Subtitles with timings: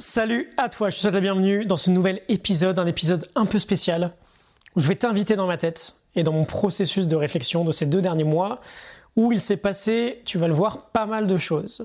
[0.00, 3.44] Salut à toi, je te souhaite la bienvenue dans ce nouvel épisode, un épisode un
[3.44, 4.14] peu spécial
[4.74, 7.84] où je vais t'inviter dans ma tête et dans mon processus de réflexion de ces
[7.84, 8.62] deux derniers mois
[9.14, 11.84] où il s'est passé, tu vas le voir, pas mal de choses.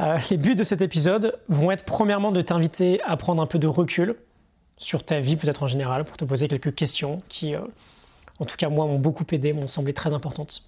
[0.00, 3.58] Euh, les buts de cet épisode vont être premièrement de t'inviter à prendre un peu
[3.58, 4.16] de recul
[4.78, 7.60] sur ta vie peut-être en général pour te poser quelques questions qui, euh,
[8.38, 10.64] en tout cas moi, m'ont beaucoup aidé, m'ont semblé très importantes.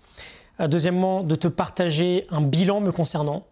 [0.61, 3.47] Euh, deuxièmement, de te partager un bilan me concernant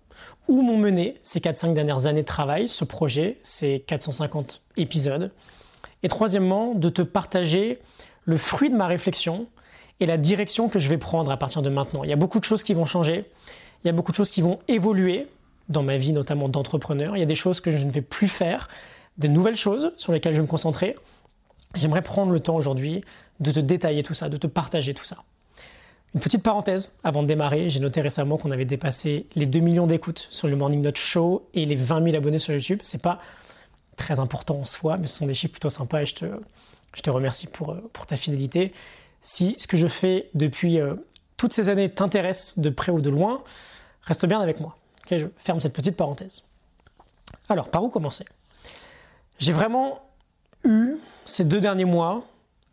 [0.48, 5.30] où m'ont mené ces 4-5 dernières années de travail, ce projet, ces 450 épisodes?
[6.02, 7.78] Et troisièmement, de te partager
[8.24, 9.46] le fruit de ma réflexion
[10.00, 12.02] et la direction que je vais prendre à partir de maintenant.
[12.02, 13.24] Il y a beaucoup de choses qui vont changer,
[13.84, 15.28] il y a beaucoup de choses qui vont évoluer
[15.68, 17.16] dans ma vie, notamment d'entrepreneur.
[17.16, 18.68] Il y a des choses que je ne vais plus faire,
[19.18, 20.94] des nouvelles choses sur lesquelles je vais me concentrer.
[21.74, 23.02] J'aimerais prendre le temps aujourd'hui
[23.40, 25.18] de te détailler tout ça, de te partager tout ça.
[26.14, 29.86] Une petite parenthèse avant de démarrer, j'ai noté récemment qu'on avait dépassé les 2 millions
[29.86, 32.80] d'écoutes sur le Morning Note Show et les 20 000 abonnés sur YouTube.
[32.82, 33.18] C'est pas
[33.96, 37.46] très important en soi, mais ce sont des chiffres plutôt sympas et je te, remercie
[37.46, 38.74] pour, pour ta fidélité.
[39.22, 40.94] Si ce que je fais depuis euh,
[41.38, 43.42] toutes ces années t'intéresse de près ou de loin,
[44.02, 44.76] reste bien avec moi.
[45.10, 46.44] je ferme cette petite parenthèse.
[47.48, 48.26] Alors, par où commencer?
[49.38, 50.02] J'ai vraiment
[50.64, 52.26] eu ces deux derniers mois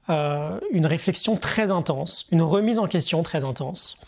[0.09, 3.99] euh, une réflexion très intense, une remise en question très intense.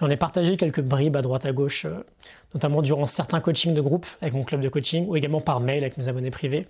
[0.00, 2.02] J'en ai partagé quelques bribes à droite à gauche, euh,
[2.54, 5.82] notamment durant certains coachings de groupe avec mon club de coaching ou également par mail
[5.84, 6.66] avec mes abonnés privés.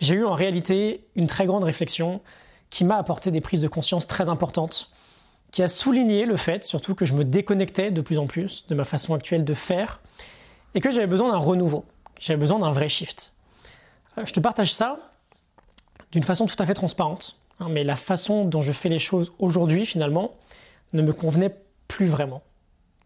[0.00, 2.20] J'ai eu en réalité une très grande réflexion
[2.70, 4.90] qui m'a apporté des prises de conscience très importantes,
[5.50, 8.74] qui a souligné le fait surtout que je me déconnectais de plus en plus de
[8.74, 10.00] ma façon actuelle de faire
[10.74, 11.84] et que j'avais besoin d'un renouveau,
[12.18, 13.34] j'avais besoin d'un vrai shift.
[14.16, 14.98] Euh, je te partage ça
[16.12, 19.32] d'une façon tout à fait transparente Hein, mais la façon dont je fais les choses
[19.38, 20.32] aujourd'hui, finalement,
[20.92, 21.54] ne me convenait
[21.88, 22.42] plus vraiment.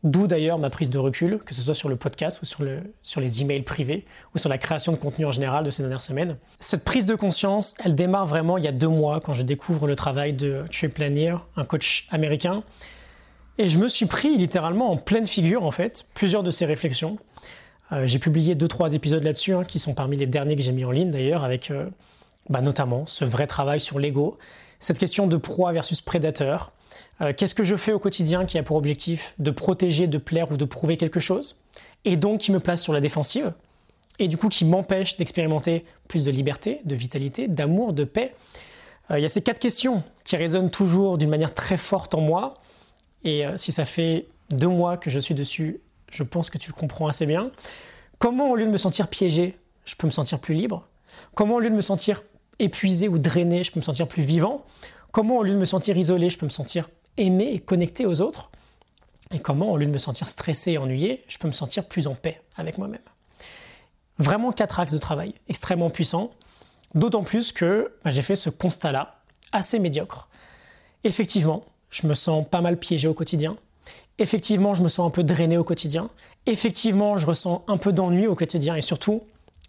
[0.04, 2.94] D'où d'ailleurs ma prise de recul, que ce soit sur le podcast ou sur, le,
[3.02, 6.02] sur les emails privés ou sur la création de contenu en général de ces dernières
[6.02, 6.36] semaines.
[6.60, 9.86] Cette prise de conscience, elle démarre vraiment il y a deux mois quand je découvre
[9.86, 12.62] le travail de Trey Lanier, un coach américain.
[13.58, 17.18] Et je me suis pris littéralement en pleine figure en fait plusieurs de ses réflexions.
[17.90, 20.72] Euh, j'ai publié deux trois épisodes là-dessus hein, qui sont parmi les derniers que j'ai
[20.72, 21.88] mis en ligne d'ailleurs avec euh,
[22.48, 24.38] bah, notamment ce vrai travail sur l'ego,
[24.78, 26.72] cette question de proie versus prédateur.
[27.20, 30.50] Euh, qu'est-ce que je fais au quotidien qui a pour objectif de protéger, de plaire
[30.52, 31.62] ou de prouver quelque chose,
[32.04, 33.52] et donc qui me place sur la défensive,
[34.18, 38.34] et du coup qui m'empêche d'expérimenter plus de liberté, de vitalité, d'amour, de paix?
[39.10, 42.20] Euh, il y a ces quatre questions qui résonnent toujours d'une manière très forte en
[42.20, 42.54] moi,
[43.24, 45.80] et euh, si ça fait deux mois que je suis dessus,
[46.10, 47.50] je pense que tu le comprends assez bien.
[48.18, 50.86] Comment, au lieu de me sentir piégé, je peux me sentir plus libre?
[51.34, 52.22] Comment, au lieu de me sentir
[52.58, 54.64] épuisé ou drainé, je peux me sentir plus vivant
[55.16, 58.20] Comment au lieu de me sentir isolé, je peux me sentir aimé et connecté aux
[58.20, 58.50] autres?
[59.32, 62.06] Et comment au lieu de me sentir stressé et ennuyé, je peux me sentir plus
[62.06, 63.00] en paix avec moi-même?
[64.18, 66.32] Vraiment quatre axes de travail extrêmement puissants,
[66.94, 69.22] d'autant plus que bah, j'ai fait ce constat-là,
[69.52, 70.28] assez médiocre.
[71.02, 73.56] Effectivement, je me sens pas mal piégé au quotidien.
[74.18, 76.10] Effectivement, je me sens un peu drainé au quotidien.
[76.44, 78.76] Effectivement, je ressens un peu d'ennui au quotidien.
[78.76, 79.22] Et surtout,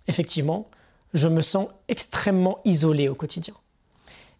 [0.10, 0.70] effectivement,
[1.14, 3.54] je me sens extrêmement isolé au quotidien.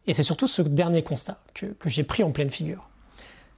[0.08, 2.90] Et c'est surtout ce dernier constat que, j'ai pris en pleine figure.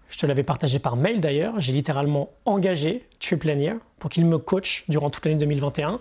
[0.09, 4.85] Je te l'avais partagé par mail d'ailleurs, j'ai littéralement engagé Triplanier pour qu'il me coach
[4.89, 5.99] durant toute l'année 2021.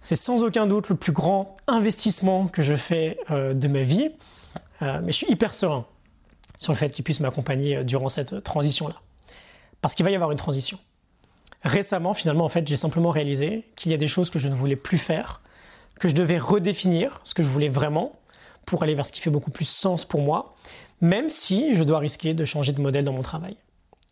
[0.00, 4.10] C'est sans aucun doute le plus grand investissement que je fais euh, de ma vie,
[4.82, 5.86] euh, mais je suis hyper serein
[6.58, 8.96] sur le fait qu'il puisse m'accompagner euh, durant cette transition-là.
[9.80, 10.78] Parce qu'il va y avoir une transition.
[11.64, 14.54] Récemment, finalement, en fait, j'ai simplement réalisé qu'il y a des choses que je ne
[14.54, 15.41] voulais plus faire,
[15.98, 18.18] que je devais redéfinir ce que je voulais vraiment
[18.66, 20.54] pour aller vers ce qui fait beaucoup plus sens pour moi,
[21.00, 23.56] même si je dois risquer de changer de modèle dans mon travail.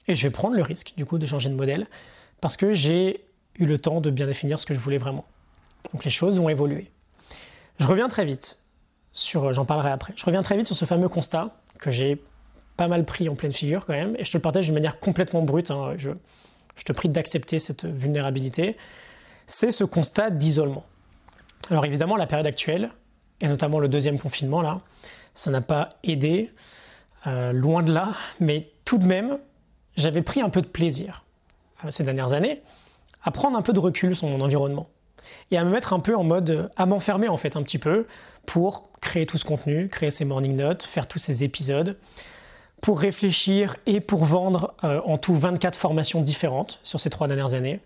[0.09, 1.87] Et je vais prendre le risque, du coup, de changer de modèle,
[2.41, 3.25] parce que j'ai
[3.59, 5.25] eu le temps de bien définir ce que je voulais vraiment.
[5.93, 6.91] Donc les choses vont évoluer.
[7.79, 8.59] Je reviens très vite
[9.13, 12.23] sur, j'en parlerai après, je reviens très vite sur ce fameux constat que j'ai
[12.77, 14.99] pas mal pris en pleine figure quand même, et je te le partage d'une manière
[15.01, 15.95] complètement brute, hein.
[15.97, 16.13] je
[16.85, 18.77] te prie d'accepter cette vulnérabilité,
[19.47, 20.85] c'est ce constat d'isolement.
[21.69, 22.91] Alors évidemment, la période actuelle,
[23.41, 24.81] et notamment le deuxième confinement, là,
[25.35, 26.51] ça n'a pas aidé,
[27.27, 29.39] euh, loin de là, mais tout de même,
[29.97, 31.25] j'avais pris un peu de plaisir
[31.85, 32.63] euh, ces dernières années
[33.23, 34.89] à prendre un peu de recul sur mon environnement
[35.51, 38.07] et à me mettre un peu en mode, à m'enfermer en fait un petit peu
[38.47, 41.97] pour créer tout ce contenu, créer ces morning notes, faire tous ces épisodes,
[42.81, 47.55] pour réfléchir et pour vendre euh, en tout 24 formations différentes sur ces trois dernières
[47.55, 47.81] années.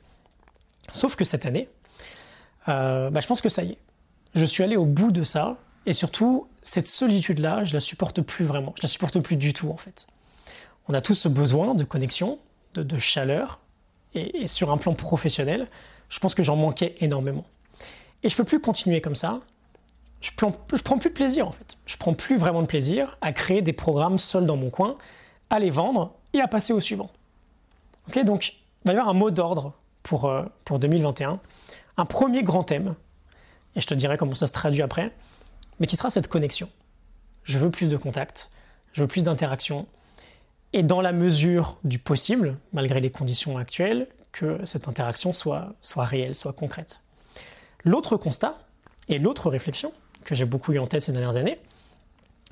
[0.93, 1.69] Sauf que cette année,
[2.69, 3.79] euh, bah, je pense que ça y est.
[4.35, 5.57] Je suis allé au bout de ça,
[5.87, 8.73] et surtout, cette solitude-là, je la supporte plus vraiment.
[8.77, 10.07] Je la supporte plus du tout, en fait.
[10.89, 12.39] On a tous ce besoin de connexion,
[12.75, 13.61] de, chaleur,
[14.15, 15.69] et, sur un plan professionnel,
[16.09, 17.45] je pense que j'en manquais énormément.
[18.23, 19.41] Et je peux plus continuer comme ça.
[20.21, 21.77] Je prends, prends plus de plaisir en fait.
[21.87, 24.97] Je prends plus vraiment de plaisir à créer des programmes seuls dans mon coin,
[25.51, 27.11] à les vendre et à passer au suivant.
[28.09, 29.73] Ok, donc il va y avoir un mot d'ordre
[30.03, 31.41] pour, euh, pour 2021.
[31.97, 32.95] Un premier grand thème,
[33.77, 35.13] et je te dirai comment ça se traduit après,
[35.79, 36.69] mais qui sera cette connexion.
[37.45, 38.51] Je veux plus de contacts,
[38.93, 39.87] je veux plus d'interactions,
[40.73, 46.05] et dans la mesure du possible, malgré les conditions actuelles, que cette interaction soit, soit
[46.05, 47.01] réelle, soit concrète.
[47.85, 48.59] L'autre constat,
[49.09, 49.93] et l'autre réflexion,
[50.25, 51.61] que j'ai beaucoup eu en tête ces dernières années,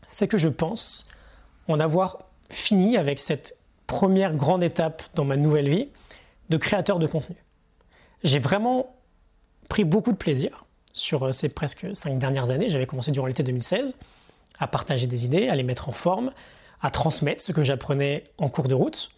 [0.08, 1.08] c'est que je pense
[1.68, 2.18] en avoir
[2.50, 5.88] fini avec cette première grande étape dans ma nouvelle vie
[6.50, 7.36] de créateur de contenu.
[8.22, 8.94] J'ai vraiment
[9.72, 12.68] pris beaucoup de plaisir sur euh, ces presque cinq dernières années.
[12.68, 13.96] J'avais commencé durant l'été 2016
[14.58, 16.30] à partager des idées, à les mettre en forme,
[16.82, 19.10] à transmettre ce que j'apprenais en cours de route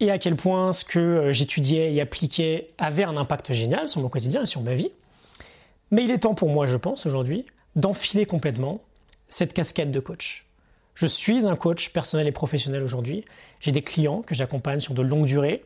[0.00, 4.00] et à quel point ce que euh, j'étudiais et appliquais avait un impact génial sur
[4.00, 4.90] mon quotidien et sur ma vie.
[5.90, 7.44] Mais il est temps pour moi, je pense, aujourd'hui,
[7.76, 8.80] d'enfiler complètement
[9.28, 10.46] cette casquette de coach.
[10.94, 13.26] Je suis un coach personnel et professionnel aujourd'hui.
[13.60, 15.62] J'ai des clients que j'accompagne sur de longues durées.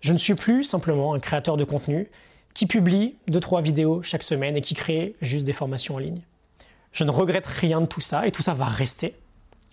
[0.00, 2.08] Je ne suis plus simplement un créateur de contenu
[2.54, 6.22] qui publie 2-3 vidéos chaque semaine et qui crée juste des formations en ligne.
[6.92, 9.16] Je ne regrette rien de tout ça et tout ça va rester.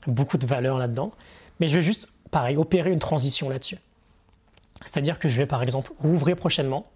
[0.07, 1.12] Beaucoup de valeur là-dedans.
[1.60, 3.78] Mais je vais juste, pareil, opérer une transition là-dessus.
[4.83, 6.88] C'est-à-dire que je vais par exemple rouvrir prochainement,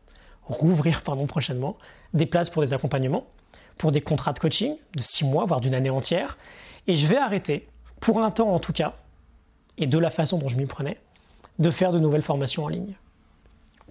[0.43, 1.77] rouvrir pardon prochainement
[2.15, 3.27] des places pour des accompagnements,
[3.77, 6.37] pour des contrats de coaching de 6 mois, voire d'une année entière.
[6.87, 7.67] Et je vais arrêter,
[7.99, 8.95] pour un temps en tout cas,
[9.77, 10.97] et de la façon dont je m'y prenais,
[11.59, 12.95] de faire de nouvelles formations en ligne.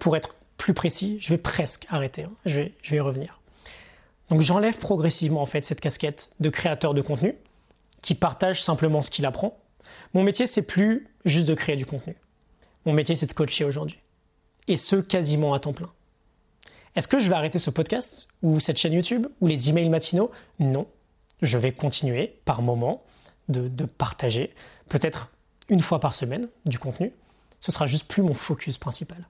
[0.01, 2.33] Pour être plus précis, je vais presque arrêter, hein.
[2.47, 3.41] je, vais, je vais y revenir.
[4.31, 7.35] Donc j'enlève progressivement en fait cette casquette de créateur de contenu
[8.03, 9.59] qui partage simplement ce qu'il apprend.
[10.15, 12.17] Mon métier c'est plus juste de créer du contenu.
[12.87, 13.99] Mon métier c'est de coacher aujourd'hui.
[14.67, 15.91] Et ce quasiment à temps plein.
[16.97, 20.31] Est-ce que je vais arrêter ce podcast ou cette chaîne YouTube ou les emails matinaux?
[20.59, 20.87] Non.
[21.43, 23.03] Je vais continuer par moment
[23.49, 24.55] de, de partager,
[24.89, 25.31] peut-être
[25.69, 27.13] une fois par semaine, du contenu.
[27.61, 29.27] Ce sera juste plus mon focus principal.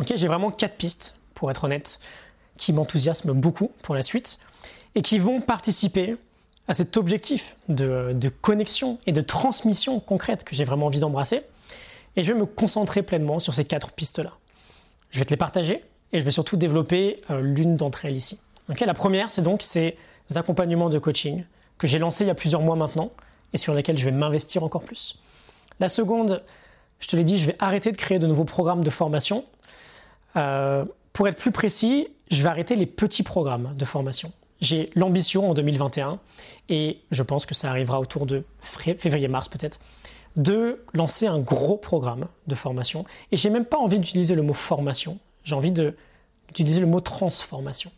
[0.00, 2.00] Ok, j'ai vraiment quatre pistes, pour être honnête,
[2.56, 4.38] qui m'enthousiasment beaucoup pour la suite
[4.94, 6.16] et qui vont participer
[6.66, 11.42] à cet objectif de, connexion et de transmission concrète que j'ai vraiment envie d'embrasser.
[12.16, 14.32] Et je vais me concentrer pleinement sur ces quatre pistes-là.
[15.10, 18.38] Je vais te les partager et je vais surtout développer euh, l'une d'entre elles ici.
[18.70, 19.96] Okay, la première, c'est donc ces
[20.34, 21.44] accompagnements de coaching
[21.76, 23.10] que j'ai lancés il y a plusieurs mois maintenant
[23.52, 25.18] et sur lesquels je vais m'investir encore plus.
[25.80, 26.42] La seconde,
[27.00, 29.44] je te l'ai dit, je vais arrêter de créer de nouveaux programmes de formation
[30.36, 34.32] euh, pour être plus précis, je vais arrêter les petits programmes de formation.
[34.60, 36.18] J'ai l'ambition en 2021,
[36.68, 39.78] et je pense que ça arrivera autour de février-mars peut-être,
[40.36, 43.04] de lancer un gros programme de formation.
[43.30, 47.90] Et j'ai même pas envie d'utiliser le mot formation, j'ai envie d'utiliser le mot transformation.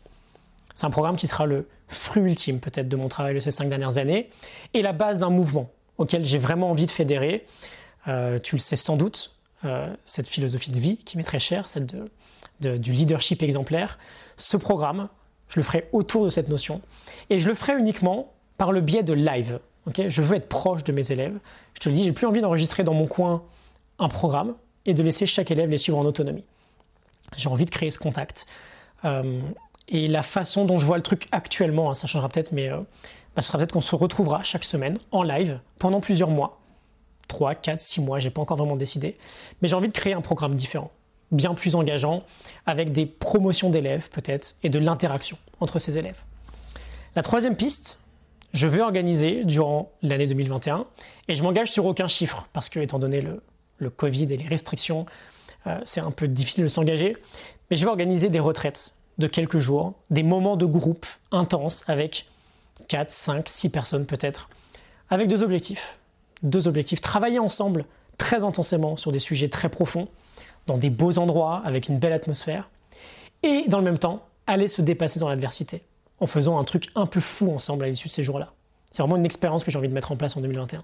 [0.75, 3.69] C'est un programme qui sera le fruit ultime peut-être de mon travail de ces cinq
[3.69, 4.29] dernières années
[4.73, 7.45] et la base d'un mouvement auquel j'ai vraiment envie de fédérer.
[8.07, 9.35] Euh, tu le sais sans doute,
[9.65, 12.11] euh, cette philosophie de vie qui m'est très chère, celle de
[12.61, 13.97] du leadership exemplaire,
[14.37, 15.09] ce programme,
[15.49, 16.81] je le ferai autour de cette notion.
[17.29, 19.59] Et je le ferai uniquement par le biais de live.
[19.95, 21.37] je veux être proche de mes élèves.
[21.73, 23.43] Je te le dis, j'ai plus envie d'enregistrer dans mon coin
[23.99, 24.55] un programme
[24.85, 26.43] et de laisser chaque élève les suivre en autonomie.
[27.35, 28.45] J'ai envie de créer ce contact.
[29.05, 29.41] Euh,
[29.89, 32.77] et la façon dont je vois le truc actuellement, hein, ça changera peut-être, mais euh,
[33.35, 36.59] bah, ce sera peut-être qu'on se retrouvera chaque semaine en live pendant plusieurs mois.
[37.27, 39.17] 3, 4, 6 mois, j'ai pas encore vraiment décidé.
[39.61, 40.91] Mais j'ai envie de créer un programme différent
[41.31, 42.23] bien plus engageant,
[42.65, 46.21] avec des promotions d'élèves peut-être, et de l'interaction entre ces élèves.
[47.15, 47.99] La troisième piste,
[48.53, 50.85] je vais organiser durant l'année 2021,
[51.27, 53.41] et je m'engage sur aucun chiffre, parce que étant donné le,
[53.89, 55.05] Covid et les restrictions,
[55.67, 57.15] euh, c'est un peu difficile de s'engager,
[57.69, 62.27] mais je vais organiser des retraites de quelques jours, des moments de groupe intenses avec
[62.87, 64.49] 4, 5, 6 personnes peut-être,
[65.09, 65.97] avec deux objectifs.
[66.43, 67.85] Deux objectifs, travailler ensemble
[68.17, 70.07] très intensément sur des sujets très profonds,
[70.67, 72.69] dans des beaux endroits, avec une belle atmosphère,
[73.43, 75.83] et dans le même temps, aller se dépasser dans l'adversité,
[76.19, 78.53] en faisant un truc un peu fou ensemble à l'issue de ces jours-là.
[78.91, 80.83] C'est vraiment une expérience que j'ai envie de mettre en place en 2021.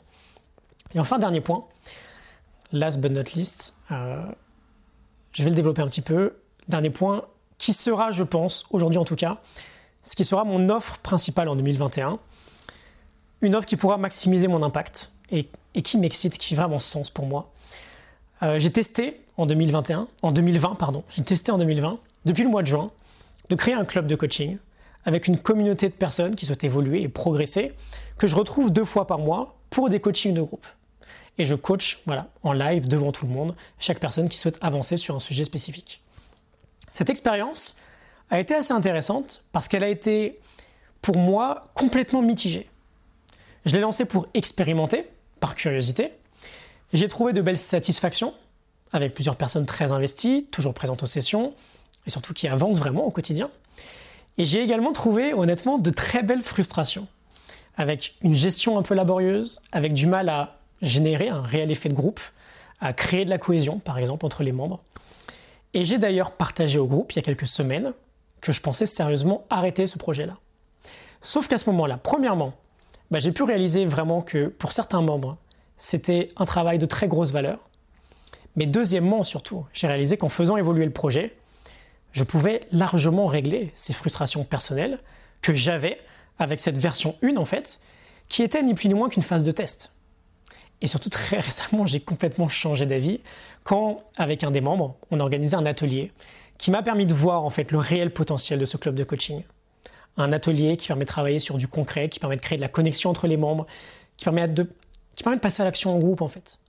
[0.96, 1.66] Et enfin, dernier point,
[2.72, 4.24] last but not least, euh,
[5.32, 6.36] je vais le développer un petit peu.
[6.68, 7.26] Dernier point,
[7.58, 9.38] qui sera, je pense, aujourd'hui en tout cas,
[10.04, 12.20] ce qui sera mon offre principale en 2021.
[13.42, 17.10] Une offre qui pourra maximiser mon impact et, et qui m'excite, qui fait vraiment sens
[17.10, 17.53] pour moi.
[18.44, 22.62] Euh, j'ai testé en 2021, en 2020 pardon, j'ai testé en 2020, depuis le mois
[22.62, 22.92] de juin,
[23.50, 24.58] de créer un club de coaching
[25.06, 27.74] avec une communauté de personnes qui souhaitent évoluer et progresser,
[28.18, 30.66] que je retrouve deux fois par mois pour des coachings de groupe.
[31.38, 34.98] Et je coach voilà, en live devant tout le monde chaque personne qui souhaite avancer
[34.98, 36.02] sur un sujet spécifique.
[36.92, 37.78] Cette expérience
[38.30, 40.40] a été assez intéressante parce qu'elle a été,
[41.02, 42.70] pour moi, complètement mitigée.
[43.66, 45.08] Je l'ai lancée pour expérimenter,
[45.40, 46.12] par curiosité.
[46.94, 48.36] J'ai trouvé de belles satisfactions,
[48.92, 51.56] avec plusieurs personnes très investies, toujours présentes aux sessions,
[52.06, 53.50] et surtout qui avancent vraiment au quotidien.
[54.38, 57.08] Et j'ai également trouvé, honnêtement, de très belles frustrations,
[57.78, 61.96] avec une gestion un peu laborieuse, avec du mal à générer un réel effet de
[61.96, 62.20] groupe,
[62.80, 64.80] à créer de la cohésion, par exemple, entre les membres.
[65.74, 67.94] Et j'ai d'ailleurs partagé au groupe il y a quelques semaines
[68.40, 70.38] que je pensais sérieusement arrêter ce projet-là.
[71.24, 72.54] Sauf qu'à ce moment-là, premièrement,
[73.10, 75.38] bah, j'ai pu réaliser vraiment que pour certains membres,
[75.78, 77.60] c'était un travail de très grosse valeur.
[78.56, 81.36] Mais deuxièmement, surtout, j'ai réalisé qu'en faisant évoluer le projet,
[82.12, 85.00] je pouvais largement régler ces frustrations personnelles
[85.42, 86.00] que j'avais
[86.40, 87.80] avec cette version 1 en fait,
[88.30, 89.96] qui était ni plus ni moins qu'une phase de test.
[90.82, 93.22] Et surtout très récemment, j'ai complètement changé d'avis
[93.64, 96.12] quand, avec un des membres, on a organisé un atelier
[96.58, 99.44] qui m'a permis de voir en fait le réel potentiel de ce club de coaching.
[100.18, 102.68] Un atelier qui permet de travailler sur du concret, qui permet de créer de la
[102.68, 103.66] connexion entre les membres,
[104.18, 104.70] qui permet de,
[105.16, 106.60] qui permet de passer à l'action en groupe en fait.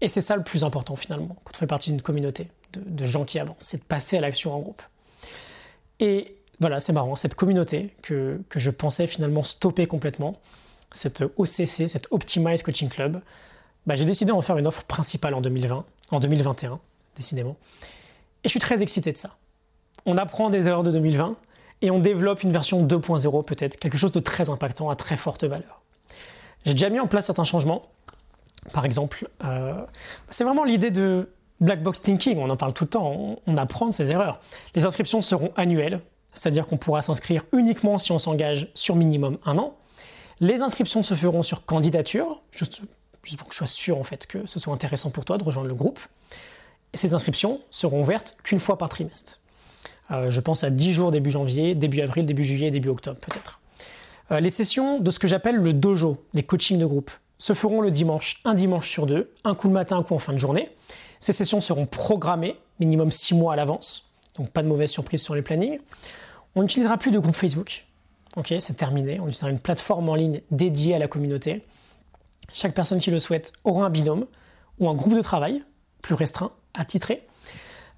[0.00, 3.24] Et c'est ça le plus important finalement quand on fait partie d'une communauté de, gens
[3.24, 4.82] qui avancent, c'est de passer à l'action en groupe.
[6.00, 10.36] Et voilà, c'est marrant, cette communauté que, que, je pensais finalement stopper complètement,
[10.92, 13.20] cette OCC, cette Optimize Coaching Club,
[13.86, 16.80] bah, j'ai décidé d'en faire une offre principale en 2020, en 2021,
[17.16, 17.56] décidément.
[18.44, 19.36] Et je suis très excité de ça.
[20.06, 21.36] On apprend des erreurs de 2020
[21.82, 25.44] et on développe une version 2.0 peut-être, quelque chose de très impactant à très forte
[25.44, 25.82] valeur.
[26.66, 27.88] J'ai déjà mis en place certains changements.
[28.72, 29.74] Par exemple, euh,
[30.30, 31.30] c'est vraiment l'idée de
[31.60, 34.40] black box thinking, on en parle tout le temps, on, apprend de ces erreurs.
[34.74, 36.00] Les inscriptions seront annuelles,
[36.34, 39.76] c'est-à-dire qu'on pourra s'inscrire uniquement si on s'engage sur minimum un an.
[40.40, 42.80] Les inscriptions se feront sur candidature, juste,
[43.22, 45.44] juste pour que je sois sûr en fait que ce soit intéressant pour toi de
[45.44, 46.00] rejoindre le groupe.
[46.92, 49.40] Et ces inscriptions seront ouvertes qu'une fois par trimestre.
[50.10, 53.60] Euh, je pense à 10 jours début janvier, début avril, début juillet, début octobre peut-être.
[54.30, 57.80] Euh, les sessions de ce que j'appelle le dojo, les coachings de groupe, se feront
[57.80, 60.38] le dimanche, un dimanche sur deux, un coup le matin, un coup en fin de
[60.38, 60.70] journée.
[61.20, 65.34] Ces sessions seront programmées minimum 6 mois à l'avance, donc pas de mauvaise surprise sur
[65.34, 65.78] les plannings.
[66.54, 67.84] On n'utilisera plus de groupe Facebook.
[68.36, 69.18] Ok, c'est terminé.
[69.20, 71.64] On utilisera une plateforme en ligne dédiée à la communauté.
[72.52, 74.26] Chaque personne qui le souhaite aura un binôme
[74.78, 75.62] ou un groupe de travail
[76.02, 77.26] plus restreint, attitré.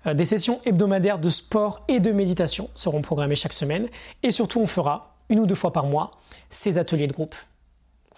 [0.06, 3.88] Euh, des sessions hebdomadaires de sport et de méditation seront programmées chaque semaine.
[4.22, 6.12] Et surtout, on fera une ou deux fois par mois
[6.50, 7.34] ces ateliers de groupe.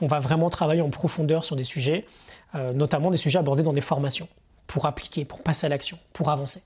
[0.00, 2.07] On va vraiment travailler en profondeur sur des sujets,
[2.55, 4.29] euh, notamment des sujets abordés dans des formations,
[4.67, 6.62] pour appliquer, pour passer à l'action, pour avancer.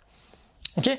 [0.77, 0.91] Ok?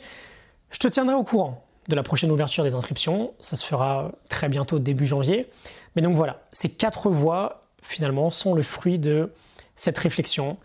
[0.72, 3.34] Je te tiendrai au courant de la prochaine ouverture des inscriptions.
[3.40, 5.48] Ça se fera très bientôt, début janvier.
[5.96, 9.32] Mais donc voilà, ces quatre voies, finalement, sont le fruit de
[9.76, 10.58] cette réflexion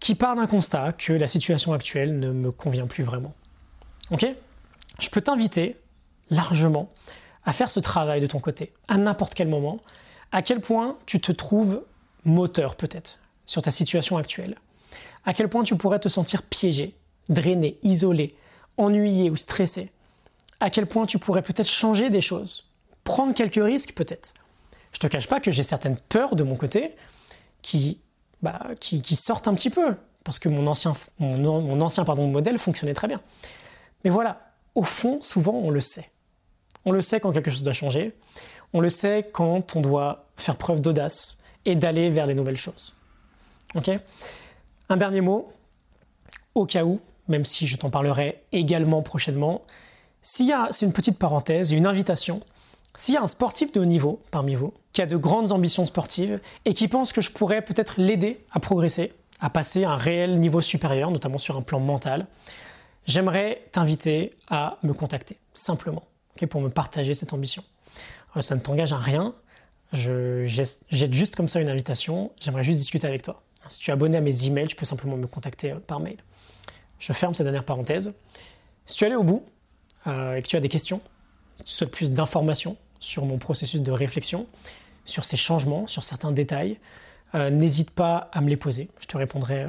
[0.00, 3.34] qui part d'un constat que la situation actuelle ne me convient plus vraiment.
[4.10, 4.26] Ok?
[4.98, 5.76] Je peux t'inviter
[6.30, 6.90] largement
[7.44, 9.80] à faire ce travail de ton côté, à n'importe quel moment,
[10.32, 11.82] à quel point tu te trouves
[12.24, 14.56] moteur peut-être sur ta situation actuelle,
[15.24, 16.94] à quel point tu pourrais te sentir piégé,
[17.28, 18.36] drainé, isolé,
[18.76, 19.90] ennuyé ou stressé,
[20.60, 22.70] à quel point tu pourrais peut-être changer des choses,
[23.04, 24.34] prendre quelques risques peut-être?
[24.92, 26.94] Je te cache pas que j'ai certaines peurs de mon côté
[27.62, 28.00] qui,
[28.42, 32.94] bah, qui, sortent un petit peu, parce que mon ancien, mon, ancien pardon, modèle fonctionnait
[32.94, 33.20] très bien.
[34.04, 36.10] Mais voilà, au fond, souvent on le sait.
[36.84, 38.14] On le sait quand quelque chose doit changer,
[38.72, 42.96] on le sait quand on doit faire preuve d'audace et d'aller vers des nouvelles choses.
[43.74, 43.90] Ok?
[44.88, 45.52] Un dernier mot,
[46.54, 49.62] au cas où, même si je t'en parlerai également prochainement,
[50.22, 52.42] s'il y a, c'est une petite parenthèse, une invitation,
[52.96, 55.86] s'il y a un sportif de haut niveau parmi vous, qui a de grandes ambitions
[55.86, 59.96] sportives et qui pense que je pourrais peut-être l'aider à progresser, à passer à un
[59.96, 62.26] réel niveau supérieur, notamment sur un plan mental,
[63.06, 66.02] j'aimerais t'inviter à me contacter, simplement,
[66.48, 67.62] pour me partager cette ambition.
[68.36, 69.34] Euh, ça ne t'engage à rien,
[69.92, 73.42] je jette juste comme ça une invitation, j'aimerais juste discuter avec toi.
[73.68, 76.16] Si tu es abonné à mes emails, tu peux simplement me contacter euh, par mail.
[76.98, 78.14] Je ferme cette dernière parenthèse.
[78.86, 79.44] Si tu es allé au bout
[80.06, 81.00] euh, et que tu as des questions,
[81.56, 84.46] si tu souhaites plus d'informations sur mon processus de réflexion,
[85.04, 86.78] sur ces changements, sur certains détails,
[87.34, 88.90] n'hésite pas à me les poser.
[89.00, 89.66] Je te répondrai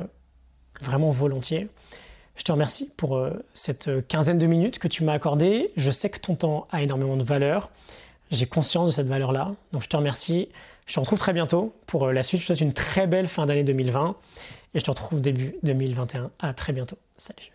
[0.81, 1.69] vraiment volontiers.
[2.35, 3.23] Je te remercie pour
[3.53, 5.71] cette quinzaine de minutes que tu m'as accordé.
[5.77, 7.69] Je sais que ton temps a énormément de valeur.
[8.31, 9.53] J'ai conscience de cette valeur-là.
[9.73, 10.49] Donc je te remercie.
[10.87, 12.41] Je te retrouve très bientôt pour euh, la suite.
[12.41, 14.15] Je te souhaite une très belle fin d'année 2020
[14.73, 16.31] et je te retrouve début 2021.
[16.39, 16.97] À très bientôt.
[17.17, 17.51] Salut.